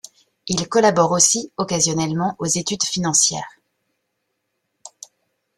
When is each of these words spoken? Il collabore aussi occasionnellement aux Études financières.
Il 0.47 0.67
collabore 0.67 1.11
aussi 1.11 1.51
occasionnellement 1.57 2.35
aux 2.39 2.47
Études 2.47 2.81
financières. 2.81 3.47